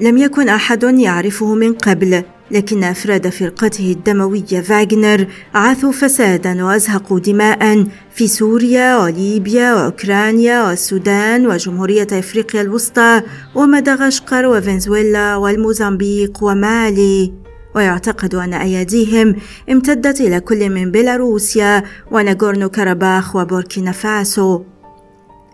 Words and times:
لم 0.00 0.18
يكن 0.18 0.48
أحد 0.48 0.82
يعرفه 0.82 1.54
من 1.54 1.72
قبل 1.72 2.22
لكن 2.50 2.84
أفراد 2.84 3.28
فرقته 3.28 3.92
الدموية 3.92 4.60
فاغنر 4.60 5.26
عاثوا 5.54 5.92
فسادا 5.92 6.64
وأزهقوا 6.64 7.18
دماء 7.18 7.86
في 8.14 8.26
سوريا 8.26 8.96
وليبيا 8.98 9.74
وأوكرانيا 9.74 10.62
والسودان 10.68 11.46
وجمهورية 11.46 12.06
إفريقيا 12.12 12.60
الوسطى 12.60 13.22
ومدغشقر 13.54 14.46
وفنزويلا 14.46 15.36
والموزمبيق 15.36 16.38
ومالي. 16.42 17.32
ويعتقد 17.74 18.34
أن 18.34 18.54
أياديهم 18.54 19.36
امتدت 19.70 20.20
إلى 20.20 20.40
كل 20.40 20.70
من 20.70 20.90
بيلاروسيا 20.90 21.82
وناغورنو 22.10 22.68
كاراباخ 22.68 23.36
وبوركينا 23.36 23.92
فاسو 23.92 24.62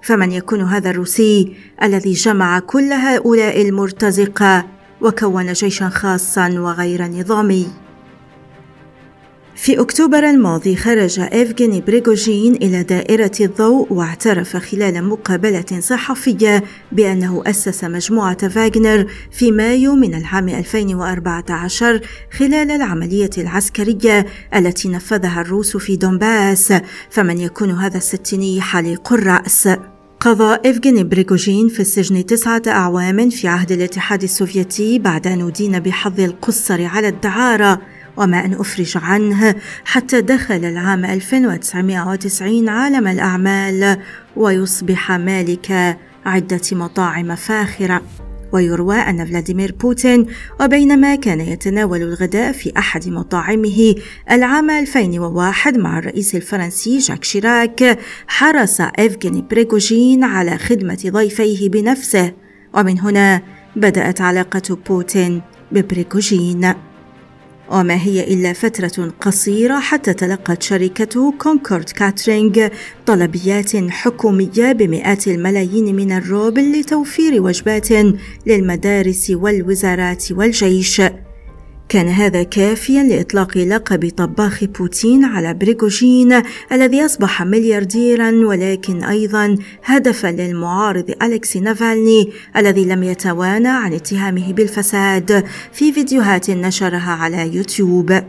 فمن 0.05 0.33
يكون 0.33 0.61
هذا 0.61 0.91
الروسي 0.91 1.53
الذي 1.83 2.13
جمع 2.13 2.59
كل 2.59 2.93
هؤلاء 2.93 3.63
المرتزقة 3.63 4.67
وكون 5.01 5.53
جيشا 5.53 5.89
خاصا 5.89 6.49
وغير 6.49 7.03
نظامي. 7.03 7.67
في 9.57 9.81
أكتوبر 9.81 10.31
الماضي 10.31 10.77
خرج 10.77 11.21
إيفغيني 11.21 11.81
بريغوجين 11.81 12.55
إلى 12.55 12.83
دائرة 12.83 13.31
الضوء 13.41 13.93
واعترف 13.93 14.57
خلال 14.57 15.05
مقابلة 15.05 15.81
صحفية 15.81 16.65
بأنه 16.93 17.43
أسس 17.47 17.85
مجموعة 17.85 18.49
فاغنر 18.49 19.07
في 19.31 19.53
مايو 19.53 19.95
من 19.95 20.15
العام 20.15 20.49
2014 20.49 22.01
خلال 22.39 22.71
العملية 22.71 23.31
العسكرية 23.39 24.27
التي 24.55 24.89
نفذها 24.89 25.41
الروس 25.41 25.77
في 25.77 25.97
دونباس 25.97 26.73
فمن 27.11 27.41
يكون 27.41 27.71
هذا 27.71 27.97
الستيني 27.97 28.61
حليق 28.61 29.13
الرأس. 29.13 29.69
قضى 30.25 30.71
إفغيني 30.71 31.05
بريغوجين 31.05 31.69
في 31.69 31.81
السجن 31.81 32.27
تسعة 32.27 32.63
أعوام 32.67 33.31
في 33.31 33.49
عهد 33.49 33.73
الاتحاد 33.73 34.23
السوفيتي 34.23 34.99
بعد 34.99 35.27
أن 35.27 35.47
أدين 35.47 35.79
بحض 35.79 36.21
القصر 36.21 36.85
على 36.85 37.09
الدعارة 37.09 37.81
وما 38.17 38.45
أن 38.45 38.53
أفرج 38.55 38.93
عنه 38.97 39.55
حتى 39.85 40.21
دخل 40.21 40.65
العام 40.65 41.05
1990 41.05 42.69
عالم 42.69 43.09
الأعمال 43.09 43.99
ويصبح 44.37 45.13
مالك 45.13 45.99
عدة 46.27 46.63
مطاعم 46.73 47.35
فاخرة. 47.35 48.03
ويروى 48.55 48.97
أن 48.97 49.27
فلاديمير 49.27 49.75
بوتين 49.81 50.27
وبينما 50.61 51.15
كان 51.15 51.41
يتناول 51.41 52.03
الغداء 52.03 52.53
في 52.53 52.73
أحد 52.79 53.09
مطاعمه 53.09 53.95
العام 54.31 54.71
2001 54.71 55.79
مع 55.79 55.99
الرئيس 55.99 56.35
الفرنسي 56.35 56.99
جاك 56.99 57.25
شيراك 57.25 57.99
حرص 58.27 58.81
إفغيني 58.81 59.45
بريغوجين 59.51 60.25
على 60.25 60.59
خدمة 60.59 61.03
ضيفيه 61.07 61.69
بنفسه. 61.69 62.33
ومن 62.75 62.99
هنا 63.01 63.43
بدأت 63.77 64.21
علاقة 64.21 64.79
بوتين 64.89 65.43
ببريغوجين. 65.73 66.75
وما 67.71 67.95
هي 67.95 68.35
إلا 68.35 68.53
فترة 68.53 69.13
قصيرة 69.21 69.79
حتى 69.81 70.15
تلقت 70.15 70.63
شركته 70.63 71.33
Concord 71.39 71.91
Catering 71.91 72.71
طلبيات 73.07 73.77
حكومية 73.77 74.73
بمئات 74.73 75.29
الملايين 75.29 75.97
من 75.97 76.13
الروبل 76.13 76.81
لتوفير 76.81 77.43
وجبات 77.43 77.89
للمدارس 78.47 79.31
والوزارات 79.31 80.33
والجيش. 80.33 81.03
كان 81.89 82.09
هذا 82.09 82.43
كافيا 82.43 83.03
لإطلاق 83.03 83.59
لقب 83.59 84.11
طباخ 84.17 84.65
بوتين 84.65 85.25
على 85.25 85.55
بريغوجين 85.55 86.43
الذي 86.73 87.05
أصبح 87.05 87.43
مليارديرا 87.43 88.31
ولكن 88.31 89.05
أيضا 89.05 89.57
هدفا 89.85 90.29
للمعارض 90.29 91.15
أليكسي 91.23 91.61
نافالني 91.61 92.33
الذي 92.57 92.85
لم 92.85 93.03
يتوانى 93.03 93.69
عن 93.69 93.93
اتهامه 93.93 94.53
بالفساد. 94.53 95.45
في 95.73 95.93
فيديوهات 95.93 96.51
نشرها 96.51 97.13
على 97.13 97.55
يوتيوب. 97.57 98.23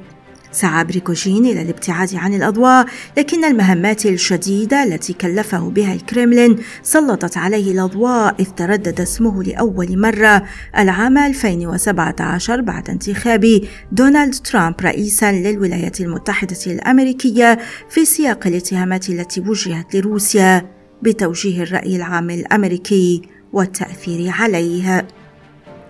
سعى 0.55 0.83
بريغوجين 0.83 1.45
إلى 1.45 1.61
الابتعاد 1.61 2.15
عن 2.15 2.33
الأضواء 2.33 2.85
لكن 3.17 3.45
المهمات 3.45 4.05
الشديدة 4.05 4.83
التي 4.83 5.13
كلفه 5.13 5.69
بها 5.69 5.93
الكريملين 5.93 6.57
سلطت 6.83 7.37
عليه 7.37 7.71
الأضواء 7.71 8.35
إذ 8.39 8.45
تردد 8.45 9.01
اسمه 9.01 9.43
لأول 9.43 9.99
مرة 9.99 10.43
العام 10.77 11.17
2017 11.17 12.61
بعد 12.61 12.89
انتخاب 12.89 13.61
دونالد 13.91 14.35
ترامب 14.35 14.75
رئيسا 14.81 15.31
للولايات 15.31 16.01
المتحدة 16.01 16.57
الأمريكية 16.67 17.59
في 17.89 18.05
سياق 18.05 18.47
الاتهامات 18.47 19.09
التي 19.09 19.41
وجهت 19.41 19.95
لروسيا 19.95 20.69
بتوجيه 21.01 21.63
الرأي 21.63 21.95
العام 21.95 22.29
الأمريكي 22.29 23.21
والتأثير 23.53 24.29
عليه. 24.29 25.07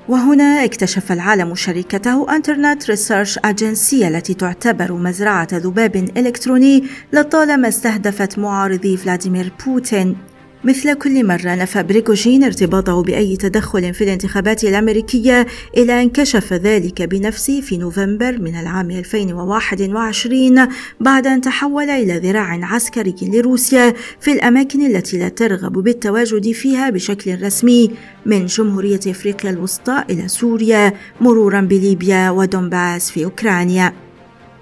وهنا 0.10 0.64
اكتشف 0.64 1.12
العالم 1.12 1.56
شركته 1.56 2.36
Internet 2.36 2.90
Research 2.90 3.40
Agency 3.46 4.08
التي 4.08 4.34
تعتبر 4.34 4.94
مزرعة 4.94 5.48
ذباب 5.54 5.96
إلكتروني 5.96 6.84
لطالما 7.14 7.68
استهدفت 7.68 8.40
معارضي 8.40 8.98
فلاديمير 8.98 9.52
بوتين. 9.66 10.18
مثل 10.66 10.94
كل 10.94 11.28
مرة 11.28 11.56
نفى 11.56 11.84
بريغوجين 11.84 12.44
ارتباطه 12.44 13.04
بأي 13.04 13.38
تدخل 13.38 13.94
في 13.94 14.04
الانتخابات 14.04 14.64
الأمريكية 14.64 15.48
إلى 15.78 16.02
أن 16.02 16.10
كشف 16.10 16.54
ذلك 16.54 17.02
بنفسه 17.02 17.62
في 17.62 17.78
نوفمبر 17.78 18.38
من 18.38 18.56
العام 18.56 18.92
2021 18.92 20.68
بعد 21.00 21.28
أن 21.28 21.42
تحول 21.42 21.90
إلى 21.90 22.18
ذراع 22.18 22.60
عسكري 22.64 23.16
لروسيا 23.22 23.94
في 24.20 24.32
الأماكن 24.32 24.86
التي 24.86 25.18
لا 25.18 25.30
ترغب 25.30 25.74
بالتواجد 25.74 26.52
فيها 26.52 26.90
بشكل 26.90 27.42
رسمي 27.44 27.92
من 28.26 28.46
جمهورية 28.46 29.00
إفريقيا 29.08 29.50
الوسطى 29.50 30.04
إلى 30.10 30.28
سوريا 30.28 30.94
مرورا 31.22 31.62
بليبيا 31.62 32.30
ودونباس 32.30 33.12
في 33.12 33.26
أوكرانيا. 33.26 33.94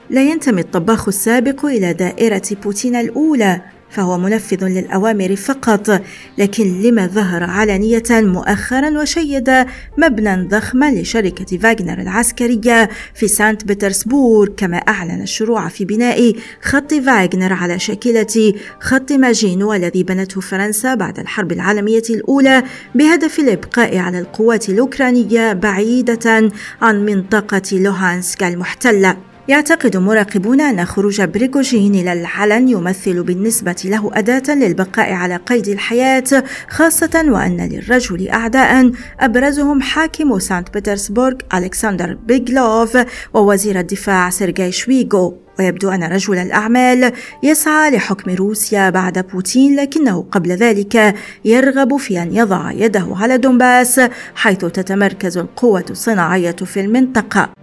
لا 0.09 0.23
ينتمي 0.23 0.61
الطباخ 0.61 1.07
السابق 1.07 1.65
إلى 1.65 1.93
دائرة 1.93 2.43
بوتين 2.63 2.95
الأولى 2.95 3.61
فهو 3.93 4.17
منفذ 4.17 4.65
للأوامر 4.65 5.35
فقط 5.35 6.01
لكن 6.37 6.81
لما 6.81 7.07
ظهر 7.07 7.43
علانية 7.43 8.03
مؤخرا 8.11 9.01
وشيد 9.01 9.65
مبنى 9.97 10.47
ضخما 10.47 10.91
لشركة 10.91 11.57
فاغنر 11.57 12.01
العسكرية 12.01 12.89
في 13.13 13.27
سانت 13.27 13.71
بطرسبورغ 13.71 14.53
كما 14.57 14.77
أعلن 14.77 15.21
الشروع 15.21 15.67
في 15.67 15.85
بناء 15.85 16.33
خط 16.61 16.93
فاغنر 16.93 17.53
على 17.53 17.79
شاكلة 17.79 18.53
خط 18.79 19.11
ماجينو 19.11 19.73
الذي 19.73 20.03
بنته 20.03 20.41
فرنسا 20.41 20.95
بعد 20.95 21.19
الحرب 21.19 21.51
العالمية 21.51 22.03
الأولى 22.09 22.63
بهدف 22.95 23.39
الإبقاء 23.39 23.97
على 23.97 24.19
القوات 24.19 24.69
الأوكرانية 24.69 25.53
بعيدة 25.53 26.51
عن 26.81 27.05
منطقة 27.05 27.61
لوهانسك 27.73 28.43
المحتلة. 28.43 29.32
يعتقد 29.47 29.97
مراقبون 29.97 30.61
أن 30.61 30.85
خروج 30.85 31.21
بريغوجين 31.21 31.95
إلى 31.95 32.13
العلن 32.13 32.69
يمثل 32.69 33.23
بالنسبة 33.23 33.75
له 33.85 34.11
أداة 34.13 34.55
للبقاء 34.55 35.13
على 35.13 35.35
قيد 35.35 35.67
الحياة 35.67 36.43
خاصة 36.69 37.23
وأن 37.27 37.69
للرجل 37.71 38.29
أعداء 38.29 38.91
أبرزهم 39.19 39.81
حاكم 39.81 40.39
سانت 40.39 40.77
بطرسبورغ 40.77 41.35
ألكسندر 41.53 42.17
بيغلوف 42.25 42.97
ووزير 43.33 43.79
الدفاع 43.79 44.29
سيرجاي 44.29 44.71
شويغو. 44.71 45.37
ويبدو 45.59 45.89
أن 45.89 46.03
رجل 46.03 46.37
الأعمال 46.37 47.11
يسعى 47.43 47.91
لحكم 47.91 48.35
روسيا 48.35 48.89
بعد 48.89 49.25
بوتين 49.27 49.75
لكنه 49.75 50.25
قبل 50.31 50.51
ذلك 50.51 51.15
يرغب 51.45 51.97
في 51.97 52.21
أن 52.21 52.35
يضع 52.35 52.71
يده 52.71 53.07
على 53.11 53.37
دونباس 53.37 54.01
حيث 54.35 54.57
تتمركز 54.57 55.37
القوة 55.37 55.85
الصناعية 55.89 56.51
في 56.51 56.79
المنطقة. 56.79 57.62